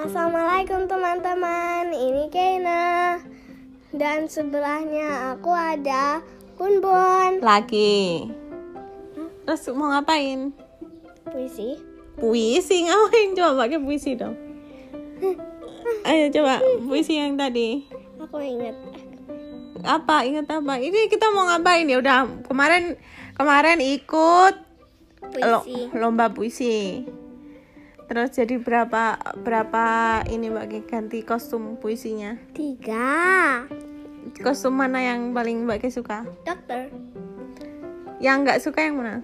[0.00, 3.20] Assalamualaikum teman-teman, ini Keina
[3.92, 6.24] Dan sebelahnya aku ada
[6.56, 6.80] Bun
[7.44, 8.24] Lagi.
[9.44, 10.56] Terus mau ngapain?
[11.28, 11.76] Puisi
[12.16, 13.36] Puisi ngapain?
[13.36, 14.40] Coba pakai puisi dong.
[16.08, 17.84] Ayo coba puisi yang tadi.
[18.24, 18.80] Aku ingat
[19.84, 20.24] Apa?
[20.24, 20.80] Ingat apa?
[20.80, 22.00] Ini kita mau ngapain ya?
[22.00, 22.96] Udah kemarin
[23.36, 24.64] kemarin ikut
[25.28, 27.04] puisi lomba puisi.
[28.10, 29.86] Terus jadi berapa berapa
[30.26, 32.34] ini Mbak ganti kostum puisinya?
[32.50, 33.62] Tiga
[34.42, 36.26] Kostum mana yang paling Mbak suka?
[36.42, 36.90] Dokter
[38.18, 39.22] Yang nggak suka yang mana?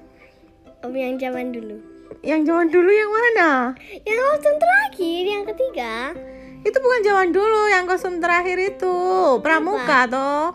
[0.87, 1.83] Om yang zaman dulu
[2.23, 3.51] Yang zaman dulu yang mana?
[4.07, 5.95] Yang kostum terakhir, yang ketiga
[6.63, 8.95] Itu bukan zaman dulu, yang kostum terakhir itu
[9.43, 10.55] pramuka toh.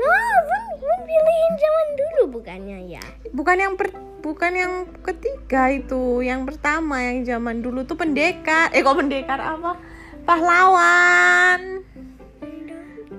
[0.00, 0.16] No,
[0.48, 3.92] Bun, Bun pilihin zaman dulu bukannya ya Bukan yang per,
[4.24, 4.72] bukan yang
[5.04, 8.72] ketiga itu, yang pertama yang zaman dulu tuh pendekar.
[8.72, 9.76] Eh kok pendekar apa?
[10.24, 11.84] Pahlawan.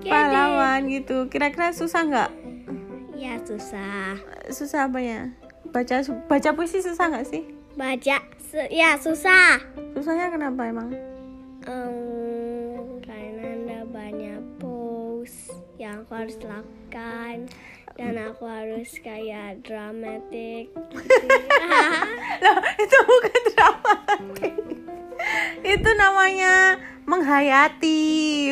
[0.01, 1.29] Pahlawan gitu.
[1.29, 2.31] Kira-kira susah nggak?
[3.13, 4.17] Ya susah
[4.49, 5.29] Susah apa ya?
[5.69, 7.43] Baca baca puisi susah nggak sih?
[7.77, 9.61] Baca, su- ya susah
[9.95, 10.91] Susahnya kenapa emang?
[11.63, 12.10] Em,
[15.81, 17.49] yang aku harus lakukan
[17.97, 20.69] dan aku harus kayak dramatik
[22.43, 24.55] Loh, itu bukan dramatik.
[25.61, 28.01] itu namanya menghayati,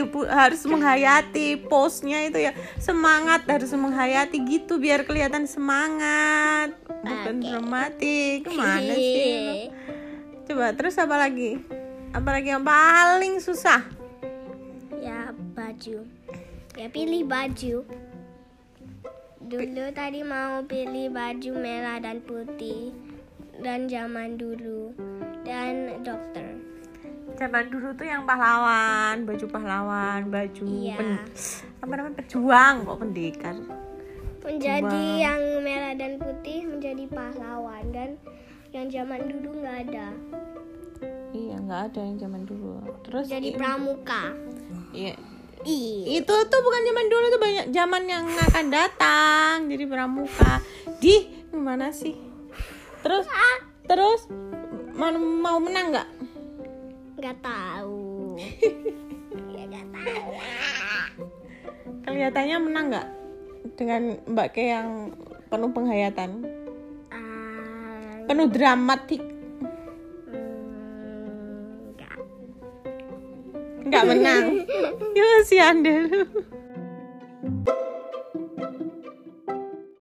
[0.05, 2.51] Bu- harus menghayati posnya itu ya.
[2.77, 6.75] Semangat harus menghayati gitu biar kelihatan semangat.
[7.01, 7.45] Bukan Oke.
[7.45, 8.37] dramatik.
[8.43, 9.25] Ke mana sih?
[9.41, 9.73] lu?
[10.45, 11.57] Coba terus apa lagi?
[12.11, 13.85] Apa lagi yang paling susah?
[14.99, 16.03] ya baju
[16.75, 17.77] ya pilih baju
[19.41, 22.93] dulu tadi mau pilih baju merah dan putih
[23.57, 24.93] dan zaman dulu
[25.41, 26.45] dan dokter
[27.31, 30.97] Zaman dulu tuh yang pahlawan, baju pahlawan, baju Iya.
[30.99, 31.23] pen-
[31.79, 33.55] apa namanya pejuang kok pendekar.
[34.41, 38.19] menjadi yang merah dan putih menjadi pahlawan dan
[38.71, 40.07] yang zaman dulu nggak ada
[41.31, 42.75] Iya, nggak ada yang zaman dulu.
[43.03, 44.35] Terus jadi pramuka
[44.91, 45.15] Iya.
[45.67, 46.23] Iya.
[46.23, 49.55] Itu tuh bukan zaman dulu tuh banyak zaman yang akan datang.
[49.67, 50.63] Jadi pramuka.
[50.99, 52.15] Di gimana sih?
[53.03, 53.25] Terus
[53.87, 54.27] terus
[54.95, 56.09] mau, mau menang nggak?
[57.19, 58.39] nggak tahu
[59.55, 60.31] ya nggak tahu
[62.07, 63.07] Kelihatannya menang nggak
[63.75, 65.11] dengan Mbak Ke yang
[65.51, 66.45] penuh penghayatan,
[67.11, 69.19] Ah, penuh dramatik,
[73.87, 74.45] nggak menang
[75.17, 76.27] ya si Andel.